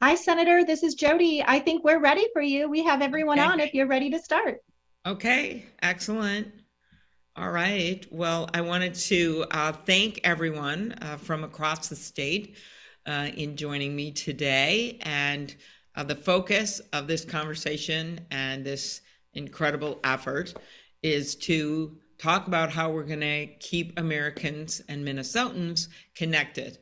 Hi, 0.00 0.14
Senator. 0.14 0.64
This 0.64 0.84
is 0.84 0.94
Jody. 0.94 1.42
I 1.44 1.58
think 1.58 1.82
we're 1.82 1.98
ready 1.98 2.28
for 2.32 2.40
you. 2.40 2.70
We 2.70 2.84
have 2.84 3.02
everyone 3.02 3.40
Okay. 3.40 3.48
on 3.48 3.58
if 3.58 3.74
you're 3.74 3.88
ready 3.88 4.10
to 4.10 4.18
start. 4.20 4.60
Okay, 5.04 5.66
excellent. 5.82 6.52
All 7.34 7.50
right. 7.50 8.06
Well, 8.12 8.48
I 8.54 8.60
wanted 8.60 8.94
to 8.94 9.44
uh, 9.50 9.72
thank 9.72 10.20
everyone 10.22 10.94
uh, 11.02 11.16
from 11.16 11.42
across 11.42 11.88
the 11.88 11.96
state 11.96 12.56
uh, 13.06 13.30
in 13.36 13.56
joining 13.56 13.96
me 13.96 14.12
today. 14.12 14.98
And 15.02 15.56
uh, 15.96 16.04
the 16.04 16.14
focus 16.14 16.80
of 16.92 17.08
this 17.08 17.24
conversation 17.24 18.20
and 18.30 18.64
this 18.64 19.00
incredible 19.34 19.98
effort 20.04 20.54
is 21.02 21.34
to 21.36 21.96
talk 22.18 22.46
about 22.46 22.70
how 22.70 22.92
we're 22.92 23.02
going 23.02 23.20
to 23.20 23.46
keep 23.58 23.98
Americans 23.98 24.80
and 24.88 25.04
Minnesotans 25.04 25.88
connected. 26.14 26.78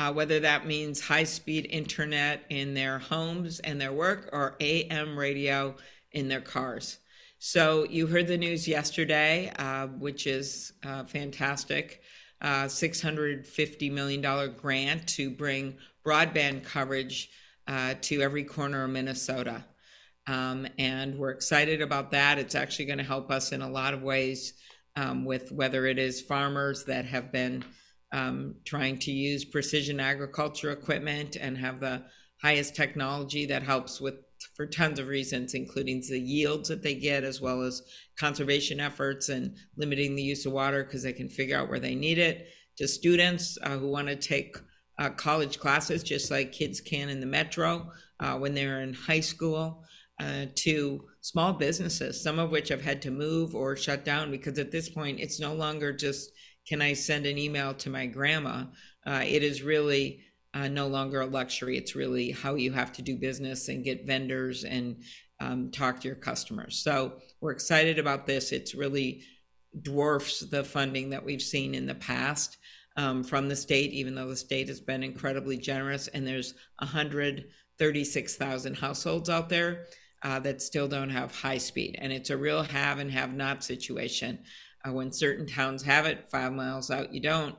Uh, 0.00 0.10
whether 0.10 0.40
that 0.40 0.66
means 0.66 0.98
high 0.98 1.24
speed 1.24 1.66
internet 1.68 2.42
in 2.48 2.72
their 2.72 2.98
homes 2.98 3.60
and 3.60 3.78
their 3.78 3.92
work 3.92 4.30
or 4.32 4.56
AM 4.58 5.14
radio 5.18 5.74
in 6.12 6.26
their 6.26 6.40
cars. 6.40 7.00
So 7.38 7.84
you 7.84 8.06
heard 8.06 8.26
the 8.26 8.38
news 8.38 8.66
yesterday, 8.66 9.52
uh, 9.58 9.88
which 9.88 10.26
is 10.26 10.72
uh, 10.86 11.04
fantastic. 11.04 12.00
Uh, 12.40 12.64
$650 12.64 13.92
million 13.92 14.54
grant 14.56 15.06
to 15.08 15.28
bring 15.28 15.76
broadband 16.02 16.64
coverage 16.64 17.28
uh, 17.68 17.92
to 18.00 18.22
every 18.22 18.44
corner 18.44 18.84
of 18.84 18.90
Minnesota. 18.90 19.66
Um, 20.26 20.66
and 20.78 21.18
we're 21.18 21.32
excited 21.32 21.82
about 21.82 22.10
that. 22.12 22.38
It's 22.38 22.54
actually 22.54 22.86
going 22.86 22.96
to 22.96 23.04
help 23.04 23.30
us 23.30 23.52
in 23.52 23.60
a 23.60 23.68
lot 23.68 23.92
of 23.92 24.02
ways 24.02 24.54
um, 24.96 25.26
with 25.26 25.52
whether 25.52 25.84
it 25.84 25.98
is 25.98 26.22
farmers 26.22 26.86
that 26.86 27.04
have 27.04 27.30
been 27.30 27.62
um, 28.12 28.56
trying 28.64 28.98
to 28.98 29.12
use 29.12 29.44
precision 29.44 30.00
agriculture 30.00 30.70
equipment 30.70 31.36
and 31.36 31.56
have 31.56 31.80
the 31.80 32.02
highest 32.42 32.74
technology 32.74 33.46
that 33.46 33.62
helps 33.62 34.00
with 34.00 34.14
for 34.54 34.66
tons 34.66 34.98
of 34.98 35.08
reasons, 35.08 35.54
including 35.54 36.00
the 36.08 36.18
yields 36.18 36.68
that 36.68 36.82
they 36.82 36.94
get, 36.94 37.24
as 37.24 37.40
well 37.40 37.62
as 37.62 37.82
conservation 38.18 38.80
efforts 38.80 39.28
and 39.28 39.54
limiting 39.76 40.14
the 40.14 40.22
use 40.22 40.46
of 40.46 40.52
water 40.52 40.82
because 40.82 41.02
they 41.02 41.12
can 41.12 41.28
figure 41.28 41.58
out 41.58 41.68
where 41.68 41.80
they 41.80 41.94
need 41.94 42.18
it. 42.18 42.48
To 42.78 42.88
students 42.88 43.58
uh, 43.62 43.76
who 43.76 43.88
want 43.88 44.08
to 44.08 44.16
take 44.16 44.56
uh, 44.98 45.10
college 45.10 45.58
classes, 45.58 46.02
just 46.02 46.30
like 46.30 46.52
kids 46.52 46.80
can 46.80 47.10
in 47.10 47.20
the 47.20 47.26
metro 47.26 47.90
uh, 48.20 48.38
when 48.38 48.54
they're 48.54 48.80
in 48.80 48.94
high 48.94 49.20
school, 49.20 49.84
uh, 50.20 50.46
to 50.54 51.04
small 51.22 51.52
businesses, 51.52 52.22
some 52.22 52.38
of 52.38 52.50
which 52.50 52.68
have 52.68 52.82
had 52.82 53.00
to 53.02 53.10
move 53.10 53.54
or 53.54 53.76
shut 53.76 54.04
down 54.04 54.30
because 54.30 54.58
at 54.58 54.70
this 54.70 54.88
point 54.88 55.18
it's 55.18 55.40
no 55.40 55.54
longer 55.54 55.92
just 55.92 56.30
can 56.70 56.80
I 56.80 56.92
send 56.92 57.26
an 57.26 57.36
email 57.36 57.74
to 57.74 57.90
my 57.90 58.06
grandma? 58.06 58.62
Uh, 59.04 59.24
it 59.26 59.42
is 59.42 59.64
really 59.64 60.20
uh, 60.54 60.68
no 60.68 60.86
longer 60.86 61.22
a 61.22 61.26
luxury. 61.26 61.76
It's 61.76 61.96
really 61.96 62.30
how 62.30 62.54
you 62.54 62.70
have 62.70 62.92
to 62.92 63.02
do 63.02 63.16
business 63.16 63.68
and 63.68 63.82
get 63.82 64.06
vendors 64.06 64.62
and 64.62 65.02
um, 65.40 65.72
talk 65.72 65.98
to 66.00 66.06
your 66.06 66.16
customers. 66.16 66.76
So 66.76 67.14
we're 67.40 67.50
excited 67.50 67.98
about 67.98 68.24
this. 68.24 68.52
It's 68.52 68.76
really 68.76 69.24
dwarfs 69.82 70.40
the 70.40 70.62
funding 70.62 71.10
that 71.10 71.24
we've 71.24 71.42
seen 71.42 71.74
in 71.74 71.86
the 71.86 71.96
past 71.96 72.58
um, 72.96 73.24
from 73.24 73.48
the 73.48 73.56
state, 73.56 73.90
even 73.90 74.14
though 74.14 74.28
the 74.28 74.36
state 74.36 74.68
has 74.68 74.80
been 74.80 75.02
incredibly 75.02 75.56
generous. 75.56 76.06
And 76.06 76.24
there's 76.24 76.54
136,000 76.78 78.76
households 78.76 79.28
out 79.28 79.48
there 79.48 79.86
uh, 80.22 80.38
that 80.38 80.62
still 80.62 80.86
don't 80.86 81.10
have 81.10 81.34
high 81.34 81.58
speed. 81.58 81.96
And 81.98 82.12
it's 82.12 82.30
a 82.30 82.36
real 82.36 82.62
have 82.62 83.00
and 83.00 83.10
have 83.10 83.34
not 83.34 83.64
situation. 83.64 84.38
Uh, 84.86 84.92
when 84.92 85.12
certain 85.12 85.46
towns 85.46 85.82
have 85.82 86.06
it, 86.06 86.30
five 86.30 86.52
miles 86.52 86.90
out, 86.90 87.12
you 87.12 87.20
don't. 87.20 87.54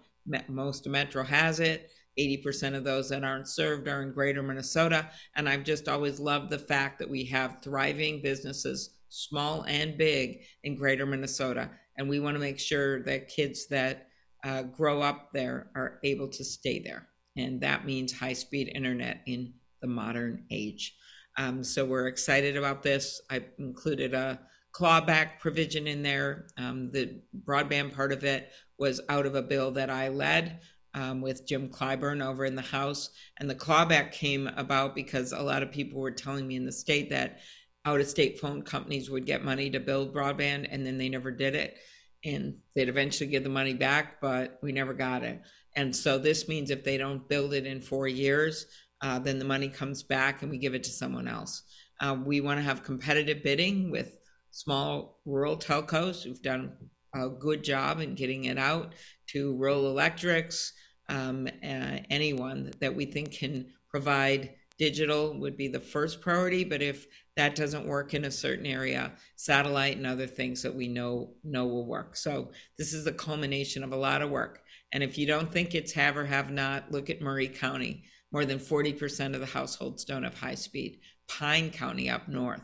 Most 0.48 0.86
of 0.86 0.92
Metro 0.92 1.24
has 1.24 1.60
it. 1.60 1.92
80% 2.20 2.76
of 2.76 2.84
those 2.84 3.10
that 3.10 3.24
aren't 3.24 3.48
served 3.48 3.88
are 3.88 4.02
in 4.02 4.12
greater 4.12 4.44
Minnesota. 4.44 5.10
And 5.36 5.48
I've 5.48 5.64
just 5.64 5.88
always 5.88 6.20
loved 6.20 6.50
the 6.50 6.60
fact 6.60 7.00
that 7.00 7.10
we 7.10 7.24
have 7.26 7.62
thriving 7.62 8.22
businesses, 8.22 8.92
small 9.10 9.64
and 9.64 9.98
big, 9.98 10.42
in 10.64 10.76
greater 10.76 11.06
Minnesota. 11.06 11.70
And 11.98 12.10
we 12.10 12.20
want 12.20 12.36
to 12.36 12.40
make 12.40 12.60
sure 12.60 13.02
that 13.04 13.30
kids 13.30 13.68
that 13.68 14.08
uh, 14.44 14.64
grow 14.64 15.02
up 15.02 15.30
there 15.34 15.70
are 15.76 16.00
able 16.04 16.28
to 16.28 16.44
stay 16.44 16.80
there. 16.80 17.08
And 17.38 17.62
that 17.62 17.86
means 17.86 18.12
high 18.12 18.34
speed 18.34 18.72
internet 18.76 19.22
in 19.26 19.54
the 19.82 19.88
modern 19.88 20.46
age. 20.52 20.96
Um, 21.38 21.64
so 21.64 21.86
we're 21.86 22.08
excited 22.08 22.58
about 22.58 22.84
this. 22.84 23.22
I 23.30 23.46
included 23.58 24.14
a 24.14 24.40
clawback 24.74 25.40
provision 25.40 25.88
in 25.88 26.02
there. 26.02 26.48
Um, 26.58 26.92
the 26.92 27.22
broadband 27.46 27.94
part 27.94 28.12
of 28.12 28.24
it 28.24 28.52
was 28.78 29.02
out 29.10 29.26
of 29.26 29.36
a 29.36 29.42
bill 29.42 29.72
that 29.72 29.90
I 29.90 30.10
led 30.10 30.60
um, 30.94 31.22
with 31.22 31.48
Jim 31.48 31.70
Clyburn 31.70 32.26
over 32.26 32.46
in 32.46 32.56
the 32.56 32.62
House. 32.62 33.10
And 33.40 33.50
the 33.50 33.56
clawback 33.56 34.12
came 34.12 34.48
about 34.48 34.96
because 34.96 35.32
a 35.32 35.42
lot 35.42 35.64
of 35.64 35.72
people 35.72 36.00
were 36.00 36.12
telling 36.12 36.48
me 36.48 36.56
in 36.56 36.66
the 36.66 36.72
state 36.72 37.10
that 37.10 37.40
out 37.86 38.00
of 38.00 38.08
state 38.08 38.40
phone 38.40 38.62
companies 38.62 39.10
would 39.10 39.26
get 39.26 39.44
money 39.44 39.70
to 39.70 39.80
build 39.80 40.14
broadband 40.14 40.68
and 40.70 40.86
then 40.86 40.98
they 40.98 41.10
never 41.10 41.32
did 41.32 41.56
it. 41.56 41.78
And 42.24 42.58
they'd 42.76 42.90
eventually 42.90 43.30
give 43.30 43.44
the 43.44 43.50
money 43.50 43.74
back, 43.74 44.22
but 44.22 44.60
we 44.62 44.72
never 44.72 44.94
got 44.94 45.24
it. 45.24 45.42
And 45.76 45.96
so 45.96 46.20
this 46.20 46.48
means 46.48 46.70
if 46.70 46.84
they 46.84 46.98
don't 46.98 47.28
build 47.28 47.54
it 47.54 47.66
in 47.66 47.82
four 47.82 48.08
years, 48.08 48.68
uh, 49.02 49.18
then 49.18 49.40
the 49.40 49.46
money 49.46 49.70
comes 49.70 50.04
back 50.04 50.42
and 50.42 50.52
we 50.52 50.58
give 50.58 50.76
it 50.76 50.84
to 50.84 50.92
someone 50.92 51.28
else. 51.28 51.64
Uh, 52.00 52.16
we 52.24 52.42
want 52.42 52.60
to 52.60 52.64
have 52.64 52.84
competitive 52.84 53.42
bidding 53.44 53.90
with 53.90 54.18
small 54.52 55.20
rural 55.26 55.58
telcos 55.58 56.24
who've 56.24 56.42
done 56.42 56.74
a 57.14 57.30
good 57.30 57.64
job 57.64 58.00
in 58.00 58.16
getting 58.16 58.46
it 58.46 58.58
out 58.58 58.94
to 59.28 59.56
rural 59.56 59.88
electrics, 59.88 60.74
um, 61.10 61.48
uh, 61.64 61.98
anyone 62.10 62.72
that 62.80 62.96
we 62.96 63.06
think 63.06 63.34
can 63.34 63.72
provide 63.90 64.56
digital 64.78 65.38
would 65.40 65.58
be 65.58 65.68
the 65.68 65.80
first 65.80 66.22
priority. 66.22 66.64
But 66.64 66.82
if 66.82 67.06
that 67.36 67.56
doesn't 67.56 67.88
work 67.88 68.14
in 68.14 68.26
a 68.26 68.32
certain 68.32 68.66
area, 68.66 69.12
satellite 69.36 69.98
and 69.98 70.08
other 70.08 70.28
things 70.28 70.62
that 70.64 70.74
we 70.74 70.88
know 70.88 71.34
know 71.44 71.66
will 71.68 71.86
work. 71.86 72.16
So 72.16 72.52
this 72.78 72.94
is 72.94 73.04
the 73.04 73.12
culmination 73.12 73.84
of 73.84 73.94
a 73.94 73.98
lot 73.98 74.22
of 74.22 74.30
work. 74.30 74.64
And 74.92 75.04
if 75.04 75.18
you 75.18 75.28
don't 75.28 75.52
think 75.52 75.74
it's 75.74 75.94
have 75.94 76.18
or 76.18 76.26
have 76.26 76.52
not, 76.52 76.92
look 76.92 77.10
at 77.10 77.22
Murray 77.22 77.48
County. 77.48 78.04
More 78.32 78.46
than 78.46 78.60
40% 78.60 79.34
of 79.34 79.40
the 79.40 79.46
households 79.46 80.06
don't 80.06 80.24
have 80.24 80.38
high 80.38 80.56
speed. 80.56 81.02
Pine 81.28 81.70
County 81.70 82.10
up 82.10 82.28
north, 82.28 82.62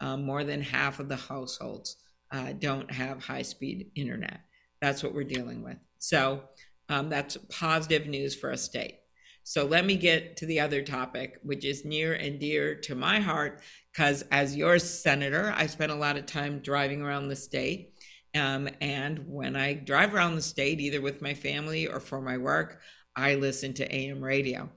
um, 0.00 0.24
more 0.24 0.44
than 0.44 0.62
half 0.62 1.00
of 1.00 1.08
the 1.08 1.16
households 1.16 1.96
uh, 2.32 2.52
don't 2.58 2.90
have 2.90 3.22
high 3.22 3.42
speed 3.42 3.90
internet. 3.94 4.40
That's 4.80 5.02
what 5.02 5.14
we're 5.14 5.24
dealing 5.24 5.62
with. 5.62 5.78
So 5.98 6.42
um, 6.88 7.08
that's 7.08 7.36
positive 7.50 8.06
news 8.06 8.34
for 8.34 8.50
a 8.50 8.56
state. 8.56 8.98
So 9.42 9.64
let 9.64 9.86
me 9.86 9.96
get 9.96 10.36
to 10.38 10.46
the 10.46 10.58
other 10.60 10.82
topic, 10.82 11.38
which 11.42 11.64
is 11.64 11.84
near 11.84 12.14
and 12.14 12.40
dear 12.40 12.74
to 12.80 12.96
my 12.96 13.20
heart, 13.20 13.60
because 13.92 14.22
as 14.32 14.56
your 14.56 14.78
senator, 14.80 15.54
I 15.56 15.68
spent 15.68 15.92
a 15.92 15.96
lot 15.96 16.16
of 16.16 16.26
time 16.26 16.58
driving 16.58 17.00
around 17.00 17.28
the 17.28 17.36
state. 17.36 17.92
Um, 18.34 18.68
and 18.80 19.20
when 19.26 19.54
I 19.54 19.74
drive 19.74 20.14
around 20.14 20.34
the 20.34 20.42
state, 20.42 20.80
either 20.80 21.00
with 21.00 21.22
my 21.22 21.32
family 21.32 21.86
or 21.86 22.00
for 22.00 22.20
my 22.20 22.36
work, 22.36 22.80
I 23.14 23.36
listen 23.36 23.72
to 23.74 23.94
AM 23.94 24.22
radio. 24.22 24.68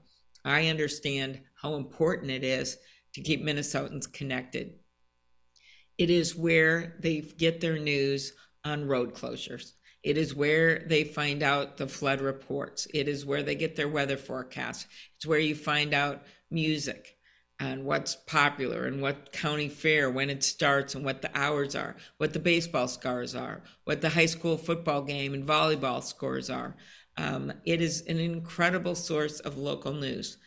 I 0.44 0.68
understand 0.68 1.40
how 1.60 1.74
important 1.74 2.30
it 2.30 2.44
is 2.44 2.78
to 3.14 3.20
keep 3.22 3.44
Minnesotans 3.44 4.10
connected. 4.10 4.74
It 6.00 6.08
is 6.08 6.34
where 6.34 6.94
they 6.98 7.20
get 7.20 7.60
their 7.60 7.78
news 7.78 8.32
on 8.64 8.88
road 8.88 9.12
closures. 9.12 9.72
It 10.02 10.16
is 10.16 10.34
where 10.34 10.78
they 10.86 11.04
find 11.04 11.42
out 11.42 11.76
the 11.76 11.86
flood 11.86 12.22
reports. 12.22 12.88
It 12.94 13.06
is 13.06 13.26
where 13.26 13.42
they 13.42 13.54
get 13.54 13.76
their 13.76 13.86
weather 13.86 14.16
forecasts. 14.16 14.86
It's 15.16 15.26
where 15.26 15.38
you 15.38 15.54
find 15.54 15.92
out 15.92 16.22
music 16.50 17.18
and 17.58 17.84
what's 17.84 18.16
popular 18.16 18.86
and 18.86 19.02
what 19.02 19.30
county 19.32 19.68
fair, 19.68 20.10
when 20.10 20.30
it 20.30 20.42
starts 20.42 20.94
and 20.94 21.04
what 21.04 21.20
the 21.20 21.30
hours 21.38 21.76
are, 21.76 21.96
what 22.16 22.32
the 22.32 22.38
baseball 22.38 22.88
scores 22.88 23.34
are, 23.34 23.62
what 23.84 24.00
the 24.00 24.08
high 24.08 24.24
school 24.24 24.56
football 24.56 25.02
game 25.02 25.34
and 25.34 25.46
volleyball 25.46 26.02
scores 26.02 26.48
are. 26.48 26.76
Um, 27.18 27.52
it 27.66 27.82
is 27.82 28.06
an 28.06 28.18
incredible 28.18 28.94
source 28.94 29.40
of 29.40 29.58
local 29.58 29.92
news. 29.92 30.38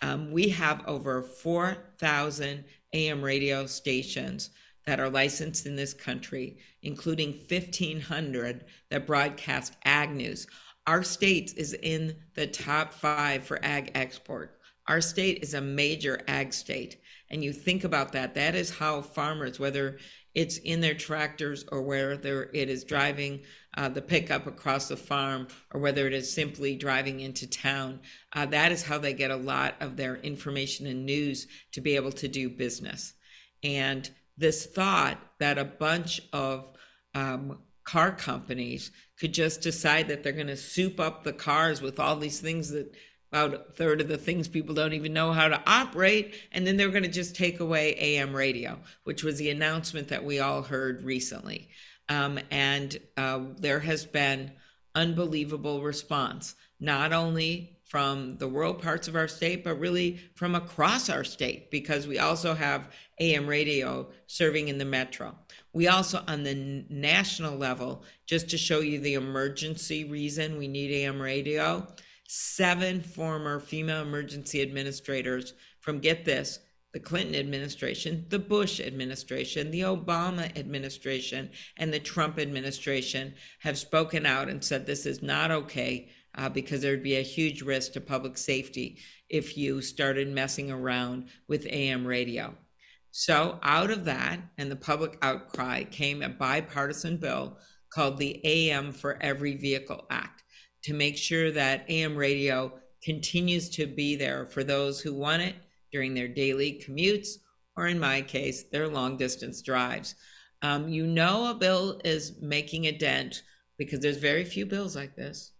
Um, 0.00 0.32
we 0.32 0.48
have 0.48 0.82
over 0.88 1.22
4,000 1.22 2.64
AM 2.94 3.22
radio 3.22 3.66
stations 3.66 4.48
that 4.86 5.00
are 5.00 5.10
licensed 5.10 5.66
in 5.66 5.76
this 5.76 5.94
country, 5.94 6.58
including 6.82 7.32
1,500 7.48 8.64
that 8.90 9.06
broadcast 9.06 9.74
ag 9.84 10.10
news. 10.10 10.46
Our 10.86 11.02
state 11.02 11.54
is 11.56 11.74
in 11.74 12.16
the 12.34 12.46
top 12.46 12.92
five 12.92 13.44
for 13.44 13.64
ag 13.64 13.92
export. 13.94 14.58
Our 14.88 15.00
state 15.00 15.42
is 15.42 15.54
a 15.54 15.60
major 15.60 16.20
ag 16.26 16.52
state. 16.52 17.00
And 17.30 17.42
you 17.42 17.52
think 17.52 17.84
about 17.84 18.12
that, 18.12 18.34
that 18.34 18.54
is 18.54 18.76
how 18.76 19.00
farmers, 19.00 19.60
whether 19.60 19.98
it's 20.34 20.58
in 20.58 20.80
their 20.80 20.94
tractors 20.94 21.64
or 21.70 21.82
whether 21.82 22.50
it 22.52 22.68
is 22.68 22.84
driving 22.84 23.40
uh, 23.76 23.88
the 23.88 24.02
pickup 24.02 24.46
across 24.46 24.88
the 24.88 24.96
farm 24.96 25.46
or 25.72 25.80
whether 25.80 26.06
it 26.06 26.12
is 26.12 26.32
simply 26.32 26.74
driving 26.74 27.20
into 27.20 27.46
town, 27.46 28.00
uh, 28.34 28.46
that 28.46 28.72
is 28.72 28.82
how 28.82 28.98
they 28.98 29.12
get 29.12 29.30
a 29.30 29.36
lot 29.36 29.74
of 29.80 29.96
their 29.96 30.16
information 30.16 30.86
and 30.86 31.06
news 31.06 31.46
to 31.72 31.80
be 31.80 31.96
able 31.96 32.12
to 32.12 32.28
do 32.28 32.50
business. 32.50 33.14
And 33.62 34.10
this 34.42 34.66
thought 34.66 35.18
that 35.38 35.56
a 35.56 35.64
bunch 35.64 36.20
of 36.32 36.70
um, 37.14 37.58
car 37.84 38.12
companies 38.12 38.90
could 39.18 39.32
just 39.32 39.62
decide 39.62 40.08
that 40.08 40.22
they're 40.22 40.32
going 40.32 40.46
to 40.48 40.56
soup 40.56 41.00
up 41.00 41.24
the 41.24 41.32
cars 41.32 41.80
with 41.80 41.98
all 41.98 42.16
these 42.16 42.40
things 42.40 42.70
that 42.70 42.94
about 43.32 43.54
a 43.54 43.58
third 43.72 44.02
of 44.02 44.08
the 44.08 44.18
things 44.18 44.46
people 44.46 44.74
don't 44.74 44.92
even 44.92 45.14
know 45.14 45.32
how 45.32 45.48
to 45.48 45.62
operate 45.66 46.34
and 46.52 46.66
then 46.66 46.76
they're 46.76 46.90
going 46.90 47.02
to 47.02 47.08
just 47.08 47.34
take 47.34 47.60
away 47.60 47.94
am 47.94 48.34
radio 48.36 48.78
which 49.04 49.24
was 49.24 49.38
the 49.38 49.48
announcement 49.48 50.08
that 50.08 50.24
we 50.24 50.38
all 50.38 50.62
heard 50.62 51.02
recently. 51.02 51.68
Um, 52.08 52.38
and 52.50 52.98
uh, 53.16 53.40
there 53.58 53.80
has 53.80 54.04
been 54.04 54.52
unbelievable 54.94 55.80
response 55.80 56.54
not 56.78 57.12
only 57.12 57.71
from 57.92 58.38
the 58.38 58.48
rural 58.48 58.72
parts 58.72 59.06
of 59.06 59.14
our 59.14 59.28
state 59.28 59.62
but 59.62 59.78
really 59.78 60.18
from 60.34 60.54
across 60.54 61.10
our 61.10 61.22
state 61.22 61.70
because 61.70 62.06
we 62.06 62.18
also 62.18 62.54
have 62.54 62.88
am 63.20 63.46
radio 63.46 64.08
serving 64.26 64.68
in 64.68 64.78
the 64.78 64.84
metro. 64.86 65.36
We 65.74 65.88
also, 65.88 66.24
on 66.26 66.42
the 66.42 66.86
national 66.88 67.58
level, 67.58 68.02
just 68.24 68.48
to 68.48 68.56
show 68.56 68.80
you 68.80 68.98
the 68.98 69.12
emergency 69.12 70.04
reason 70.04 70.56
we 70.56 70.68
need 70.68 70.90
AM 70.90 71.20
radio, 71.20 71.86
seven 72.26 73.02
former 73.02 73.60
female 73.60 74.00
emergency 74.00 74.62
administrators 74.62 75.52
from, 75.80 75.98
get 75.98 76.24
this, 76.24 76.60
the 76.94 77.00
Clinton 77.00 77.34
administration, 77.34 78.24
the 78.30 78.38
Bush 78.38 78.80
administration, 78.80 79.70
the 79.70 79.82
Obama 79.82 80.56
administration, 80.58 81.50
and 81.76 81.92
the 81.92 82.00
Trump 82.00 82.38
administration 82.38 83.34
have 83.58 83.76
spoken 83.76 84.24
out 84.24 84.48
and 84.48 84.64
said 84.64 84.86
this 84.86 85.04
is 85.04 85.20
not 85.22 85.50
okay 85.50 86.08
uh, 86.34 86.48
because 86.48 86.82
there'd 86.82 87.02
be 87.02 87.16
a 87.16 87.22
huge 87.22 87.62
risk 87.62 87.92
to 87.92 88.00
public 88.00 88.38
safety 88.38 88.98
if 89.28 89.56
you 89.56 89.82
started 89.82 90.28
messing 90.28 90.70
around 90.70 91.28
with 91.48 91.66
AM 91.66 92.06
radio. 92.06 92.54
So, 93.10 93.58
out 93.62 93.90
of 93.90 94.06
that 94.06 94.40
and 94.56 94.70
the 94.70 94.76
public 94.76 95.18
outcry 95.20 95.84
came 95.84 96.22
a 96.22 96.30
bipartisan 96.30 97.18
bill 97.18 97.58
called 97.92 98.16
the 98.16 98.40
AM 98.44 98.92
for 98.92 99.22
Every 99.22 99.54
Vehicle 99.56 100.06
Act 100.10 100.42
to 100.84 100.94
make 100.94 101.16
sure 101.16 101.50
that 101.50 101.84
AM 101.90 102.16
radio 102.16 102.72
continues 103.04 103.68
to 103.70 103.86
be 103.86 104.16
there 104.16 104.46
for 104.46 104.64
those 104.64 105.00
who 105.00 105.14
want 105.14 105.42
it 105.42 105.56
during 105.92 106.14
their 106.14 106.28
daily 106.28 106.82
commutes, 106.86 107.28
or 107.76 107.86
in 107.86 107.98
my 107.98 108.22
case, 108.22 108.64
their 108.72 108.88
long 108.88 109.16
distance 109.16 109.60
drives. 109.60 110.14
Um, 110.62 110.88
you 110.88 111.06
know, 111.06 111.50
a 111.50 111.54
bill 111.54 112.00
is 112.04 112.40
making 112.40 112.86
a 112.86 112.96
dent 112.96 113.42
because 113.76 114.00
there's 114.00 114.16
very 114.16 114.44
few 114.44 114.64
bills 114.64 114.96
like 114.96 115.16
this 115.16 115.52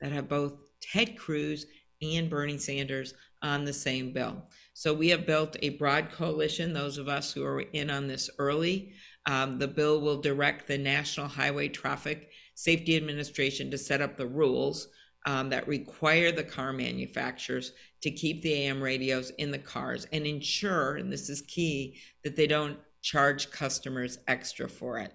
that 0.00 0.12
have 0.12 0.28
both 0.28 0.54
Ted 0.80 1.16
Cruz 1.16 1.66
and 2.00 2.30
Bernie 2.30 2.58
Sanders 2.58 3.14
on 3.42 3.64
the 3.64 3.72
same 3.72 4.12
bill. 4.12 4.42
So 4.74 4.94
we 4.94 5.08
have 5.08 5.26
built 5.26 5.56
a 5.62 5.70
broad 5.70 6.10
coalition, 6.12 6.72
those 6.72 6.98
of 6.98 7.08
us 7.08 7.32
who 7.32 7.44
are 7.44 7.60
in 7.60 7.90
on 7.90 8.06
this 8.06 8.30
early. 8.38 8.92
Um, 9.26 9.58
the 9.58 9.68
bill 9.68 10.00
will 10.00 10.20
direct 10.20 10.66
the 10.66 10.78
National 10.78 11.26
Highway 11.26 11.68
Traffic 11.68 12.30
Safety 12.54 12.96
Administration 12.96 13.70
to 13.70 13.78
set 13.78 14.00
up 14.00 14.16
the 14.16 14.26
rules 14.26 14.88
um, 15.26 15.50
that 15.50 15.68
require 15.68 16.32
the 16.32 16.44
car 16.44 16.72
manufacturers 16.72 17.72
to 18.02 18.10
keep 18.10 18.42
the 18.42 18.52
AM 18.52 18.80
radios 18.80 19.30
in 19.38 19.50
the 19.50 19.58
cars 19.58 20.06
and 20.12 20.26
ensure, 20.26 20.96
and 20.96 21.12
this 21.12 21.28
is 21.28 21.42
key, 21.42 21.98
that 22.24 22.36
they 22.36 22.46
don't 22.46 22.78
charge 23.02 23.50
customers 23.50 24.18
extra 24.28 24.68
for 24.68 24.98
it. 24.98 25.12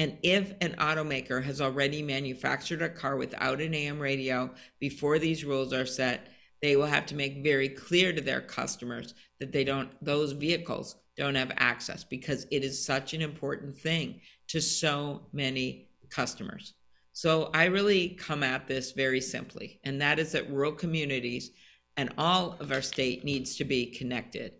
And 0.00 0.16
if 0.22 0.54
an 0.62 0.76
automaker 0.78 1.44
has 1.44 1.60
already 1.60 2.00
manufactured 2.00 2.80
a 2.80 2.88
car 2.88 3.18
without 3.18 3.60
an 3.60 3.74
AM 3.74 3.98
radio 3.98 4.48
before 4.78 5.18
these 5.18 5.44
rules 5.44 5.74
are 5.74 5.84
set, 5.84 6.28
they 6.62 6.74
will 6.74 6.86
have 6.86 7.04
to 7.06 7.14
make 7.14 7.44
very 7.44 7.68
clear 7.68 8.10
to 8.14 8.22
their 8.22 8.40
customers 8.40 9.12
that 9.40 9.52
they 9.52 9.62
don't 9.62 9.92
those 10.02 10.32
vehicles 10.32 10.96
don't 11.18 11.34
have 11.34 11.52
access 11.58 12.02
because 12.02 12.46
it 12.50 12.64
is 12.64 12.82
such 12.82 13.12
an 13.12 13.20
important 13.20 13.76
thing 13.76 14.22
to 14.48 14.62
so 14.62 15.26
many 15.34 15.90
customers. 16.08 16.72
So 17.12 17.50
I 17.52 17.66
really 17.66 18.08
come 18.08 18.42
at 18.42 18.66
this 18.66 18.92
very 18.92 19.20
simply, 19.20 19.80
and 19.84 20.00
that 20.00 20.18
is 20.18 20.32
that 20.32 20.50
rural 20.50 20.72
communities 20.72 21.50
and 21.98 22.10
all 22.16 22.56
of 22.58 22.72
our 22.72 22.80
state 22.80 23.22
needs 23.22 23.54
to 23.56 23.64
be 23.64 23.84
connected. 23.84 24.54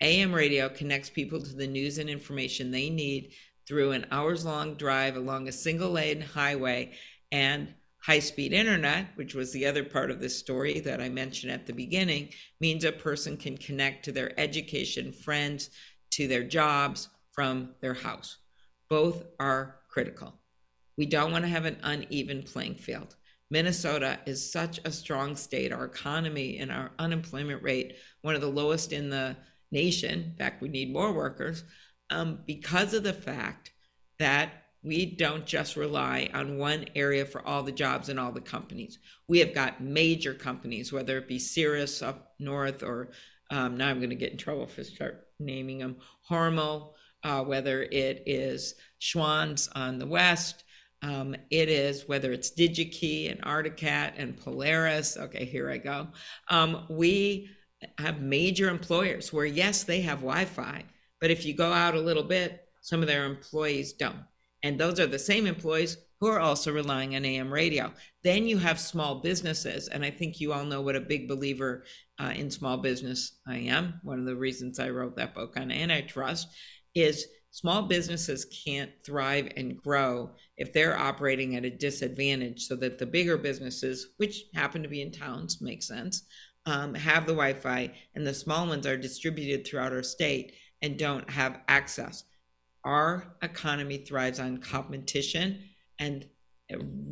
AM 0.00 0.32
radio 0.32 0.68
connects 0.68 1.10
people 1.10 1.40
to 1.40 1.54
the 1.54 1.66
news 1.68 1.98
and 1.98 2.10
information 2.10 2.72
they 2.72 2.90
need 2.90 3.34
through 3.66 3.92
an 3.92 4.06
hours 4.10 4.44
long 4.44 4.74
drive 4.74 5.16
along 5.16 5.48
a 5.48 5.52
single 5.52 5.90
lane 5.90 6.20
highway 6.20 6.92
and 7.30 7.74
High 8.02 8.20
speed 8.20 8.54
internet, 8.54 9.08
which 9.16 9.34
was 9.34 9.52
the 9.52 9.66
other 9.66 9.84
part 9.84 10.10
of 10.10 10.20
this 10.20 10.38
story 10.38 10.80
that 10.80 11.02
I 11.02 11.10
mentioned 11.10 11.52
at 11.52 11.66
the 11.66 11.74
beginning, 11.74 12.30
means 12.58 12.84
a 12.84 12.92
person 12.92 13.36
can 13.36 13.58
connect 13.58 14.06
to 14.06 14.12
their 14.12 14.38
education, 14.40 15.12
friends, 15.12 15.68
to 16.12 16.26
their 16.26 16.42
jobs 16.42 17.10
from 17.32 17.74
their 17.82 17.92
house. 17.92 18.38
Both 18.88 19.24
are 19.38 19.80
critical. 19.90 20.32
We 20.96 21.04
don't 21.04 21.30
want 21.30 21.44
to 21.44 21.50
have 21.50 21.66
an 21.66 21.76
uneven 21.82 22.42
playing 22.42 22.76
field. 22.76 23.16
Minnesota 23.50 24.18
is 24.24 24.50
such 24.50 24.80
a 24.86 24.90
strong 24.90 25.36
state. 25.36 25.70
Our 25.70 25.84
economy 25.84 26.56
and 26.56 26.72
our 26.72 26.92
unemployment 26.98 27.62
rate, 27.62 27.96
one 28.22 28.34
of 28.34 28.40
the 28.40 28.48
lowest 28.48 28.94
in 28.94 29.10
the 29.10 29.36
nation. 29.72 30.22
In 30.30 30.34
fact, 30.36 30.62
we 30.62 30.70
need 30.70 30.90
more 30.90 31.12
workers 31.12 31.64
um, 32.10 32.40
because 32.46 32.94
of 32.94 33.02
the 33.02 33.12
fact 33.12 33.72
that 34.18 34.50
we 34.82 35.04
don't 35.04 35.44
just 35.46 35.76
rely 35.76 36.30
on 36.32 36.58
one 36.58 36.86
area 36.94 37.24
for 37.24 37.46
all 37.46 37.62
the 37.62 37.72
jobs 37.72 38.08
and 38.08 38.18
all 38.18 38.32
the 38.32 38.40
companies. 38.40 38.98
We 39.28 39.38
have 39.40 39.54
got 39.54 39.82
major 39.82 40.32
companies, 40.32 40.92
whether 40.92 41.18
it 41.18 41.28
be 41.28 41.38
Cirrus 41.38 42.02
up 42.02 42.34
north 42.38 42.82
or 42.82 43.10
um, 43.50 43.76
now 43.76 43.88
I'm 43.88 43.98
going 43.98 44.10
to 44.10 44.16
get 44.16 44.32
in 44.32 44.38
trouble 44.38 44.68
I 44.78 44.82
start 44.82 45.26
naming 45.38 45.78
them, 45.78 45.96
Hormel, 46.28 46.92
uh, 47.24 47.42
whether 47.42 47.82
it 47.82 48.22
is 48.26 48.76
Schwan's 49.00 49.68
on 49.74 49.98
the 49.98 50.06
west, 50.06 50.64
um, 51.02 51.34
it 51.50 51.68
is 51.68 52.06
whether 52.06 52.32
it's 52.32 52.50
DigiKey 52.50 53.30
and 53.30 53.40
Arctic 53.42 53.82
and 53.82 54.36
Polaris. 54.36 55.16
Okay, 55.16 55.44
here 55.44 55.70
I 55.70 55.78
go. 55.78 56.08
Um, 56.48 56.86
we 56.88 57.48
have 57.98 58.20
major 58.20 58.68
employers 58.68 59.32
where, 59.32 59.46
yes, 59.46 59.82
they 59.82 60.02
have 60.02 60.18
Wi 60.18 60.44
Fi, 60.44 60.84
but 61.20 61.30
if 61.30 61.44
you 61.44 61.54
go 61.54 61.72
out 61.72 61.94
a 61.94 62.00
little 62.00 62.22
bit, 62.22 62.66
some 62.80 63.02
of 63.02 63.08
their 63.08 63.26
employees 63.26 63.92
don't. 63.92 64.24
And 64.62 64.78
those 64.78 65.00
are 65.00 65.06
the 65.06 65.18
same 65.18 65.46
employees 65.46 65.96
who 66.20 66.26
are 66.26 66.40
also 66.40 66.72
relying 66.72 67.16
on 67.16 67.24
AM 67.24 67.52
radio. 67.52 67.92
Then 68.22 68.46
you 68.46 68.58
have 68.58 68.78
small 68.78 69.20
businesses. 69.20 69.88
And 69.88 70.04
I 70.04 70.10
think 70.10 70.38
you 70.38 70.52
all 70.52 70.64
know 70.64 70.82
what 70.82 70.96
a 70.96 71.00
big 71.00 71.28
believer 71.28 71.84
uh, 72.18 72.32
in 72.36 72.50
small 72.50 72.76
business 72.76 73.38
I 73.46 73.56
am. 73.56 74.00
One 74.02 74.18
of 74.18 74.26
the 74.26 74.36
reasons 74.36 74.78
I 74.78 74.90
wrote 74.90 75.16
that 75.16 75.34
book 75.34 75.54
on 75.56 75.70
antitrust 75.70 76.48
is 76.94 77.26
small 77.50 77.82
businesses 77.82 78.44
can't 78.44 78.90
thrive 79.04 79.50
and 79.56 79.78
grow 79.78 80.30
if 80.58 80.72
they're 80.72 80.98
operating 80.98 81.56
at 81.56 81.64
a 81.64 81.70
disadvantage 81.70 82.66
so 82.66 82.76
that 82.76 82.98
the 82.98 83.06
bigger 83.06 83.38
businesses, 83.38 84.08
which 84.18 84.44
happen 84.54 84.82
to 84.82 84.88
be 84.88 85.00
in 85.00 85.10
towns, 85.10 85.62
make 85.62 85.82
sense, 85.82 86.24
um, 86.66 86.94
have 86.94 87.26
the 87.26 87.32
Wi 87.32 87.54
Fi 87.54 87.90
and 88.14 88.26
the 88.26 88.34
small 88.34 88.66
ones 88.66 88.86
are 88.86 88.96
distributed 88.96 89.66
throughout 89.66 89.92
our 89.92 90.02
state 90.02 90.52
and 90.82 90.98
don't 90.98 91.28
have 91.30 91.60
access. 91.68 92.24
Our 92.84 93.36
economy 93.42 93.98
thrives 93.98 94.40
on 94.40 94.58
competition 94.58 95.62
and 95.98 96.26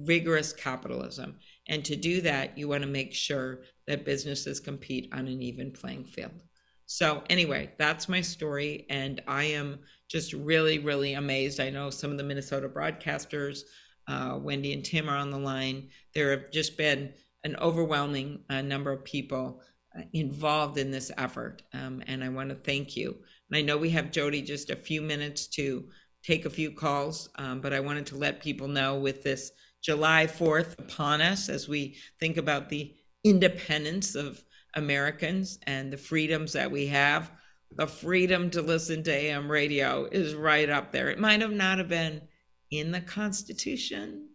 rigorous 0.04 0.52
capitalism. 0.52 1.36
And 1.68 1.84
to 1.84 1.96
do 1.96 2.20
that, 2.22 2.56
you 2.56 2.68
want 2.68 2.82
to 2.82 2.88
make 2.88 3.12
sure 3.12 3.60
that 3.86 4.04
businesses 4.04 4.60
compete 4.60 5.08
on 5.12 5.26
an 5.26 5.42
even 5.42 5.72
playing 5.72 6.04
field. 6.04 6.42
So, 6.86 7.22
anyway, 7.28 7.70
that's 7.76 8.08
my 8.08 8.22
story. 8.22 8.86
And 8.88 9.22
I 9.26 9.44
am 9.44 9.80
just 10.08 10.32
really, 10.32 10.78
really 10.78 11.14
amazed. 11.14 11.60
I 11.60 11.68
know 11.68 11.90
some 11.90 12.10
of 12.10 12.16
the 12.16 12.24
Minnesota 12.24 12.68
broadcasters, 12.68 13.64
uh, 14.06 14.38
Wendy 14.40 14.72
and 14.72 14.84
Tim, 14.84 15.10
are 15.10 15.16
on 15.16 15.30
the 15.30 15.38
line. 15.38 15.90
There 16.14 16.30
have 16.30 16.50
just 16.50 16.78
been 16.78 17.12
an 17.44 17.56
overwhelming 17.56 18.40
uh, 18.48 18.62
number 18.62 18.90
of 18.90 19.04
people 19.04 19.60
uh, 19.96 20.02
involved 20.14 20.78
in 20.78 20.90
this 20.90 21.10
effort. 21.18 21.62
Um, 21.74 22.02
and 22.06 22.24
I 22.24 22.30
want 22.30 22.48
to 22.48 22.54
thank 22.54 22.96
you. 22.96 23.18
And 23.50 23.58
I 23.58 23.62
know 23.62 23.76
we 23.76 23.90
have 23.90 24.10
Jody 24.10 24.42
just 24.42 24.70
a 24.70 24.76
few 24.76 25.00
minutes 25.00 25.46
to 25.48 25.88
take 26.22 26.44
a 26.44 26.50
few 26.50 26.70
calls, 26.70 27.30
um, 27.36 27.60
but 27.60 27.72
I 27.72 27.80
wanted 27.80 28.06
to 28.06 28.16
let 28.16 28.42
people 28.42 28.68
know 28.68 28.98
with 28.98 29.22
this 29.22 29.52
July 29.82 30.26
4th 30.26 30.78
upon 30.78 31.20
us 31.20 31.48
as 31.48 31.68
we 31.68 31.96
think 32.20 32.36
about 32.36 32.68
the 32.68 32.94
independence 33.24 34.14
of 34.14 34.42
Americans 34.74 35.58
and 35.66 35.92
the 35.92 35.96
freedoms 35.96 36.52
that 36.52 36.70
we 36.70 36.86
have. 36.88 37.30
The 37.76 37.86
freedom 37.86 38.50
to 38.50 38.62
listen 38.62 39.02
to 39.04 39.12
AM 39.12 39.50
radio 39.50 40.06
is 40.10 40.34
right 40.34 40.68
up 40.68 40.90
there. 40.92 41.10
It 41.10 41.18
might 41.18 41.40
have 41.40 41.52
not 41.52 41.78
have 41.78 41.88
been 41.88 42.22
in 42.70 42.92
the 42.92 43.00
Constitution, 43.00 44.28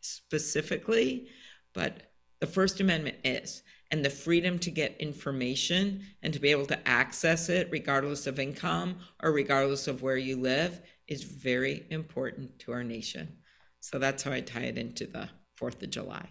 specifically, 0.00 1.28
but 1.74 2.12
the 2.40 2.46
First 2.46 2.80
Amendment 2.80 3.16
is. 3.24 3.62
And 3.92 4.04
the 4.04 4.10
freedom 4.10 4.58
to 4.60 4.70
get 4.70 4.96
information 4.98 6.02
and 6.22 6.32
to 6.32 6.40
be 6.40 6.48
able 6.48 6.66
to 6.66 6.88
access 6.88 7.48
it, 7.48 7.68
regardless 7.70 8.26
of 8.26 8.40
income 8.40 8.98
or 9.22 9.32
regardless 9.32 9.86
of 9.86 10.02
where 10.02 10.16
you 10.16 10.36
live, 10.40 10.80
is 11.08 11.22
very 11.22 11.86
important 11.90 12.58
to 12.60 12.72
our 12.72 12.82
nation. 12.82 13.36
So 13.80 13.98
that's 13.98 14.22
how 14.22 14.32
I 14.32 14.40
tie 14.40 14.62
it 14.62 14.78
into 14.78 15.06
the 15.06 15.28
Fourth 15.56 15.82
of 15.82 15.90
July. 15.90 16.26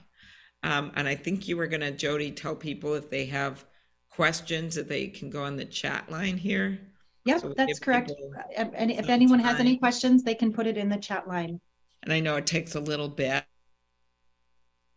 Um, 0.63 0.91
and 0.95 1.07
I 1.07 1.15
think 1.15 1.47
you 1.47 1.55
were 1.55 1.67
going 1.67 1.81
to, 1.81 1.91
Jody, 1.91 2.31
tell 2.31 2.55
people 2.55 2.95
if 2.95 3.09
they 3.09 3.25
have 3.27 3.65
questions 4.09 4.75
that 4.75 4.89
they 4.89 5.07
can 5.07 5.29
go 5.29 5.43
on 5.43 5.55
the 5.55 5.65
chat 5.65 6.11
line 6.11 6.37
here. 6.37 6.79
Yep, 7.25 7.41
So 7.41 7.53
that's 7.55 7.79
correct. 7.79 8.11
And 8.57 8.89
if 8.91 9.07
anyone 9.07 9.39
has 9.39 9.59
any 9.59 9.77
questions, 9.77 10.23
they 10.23 10.35
can 10.35 10.51
put 10.51 10.65
it 10.65 10.77
in 10.77 10.89
the 10.89 10.97
chat 10.97 11.27
line. 11.27 11.61
And 12.03 12.11
I 12.11 12.19
know 12.19 12.35
it 12.37 12.47
takes 12.47 12.73
a 12.73 12.79
little 12.79 13.07
bit, 13.07 13.43